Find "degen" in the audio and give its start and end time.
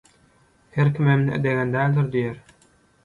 1.47-1.75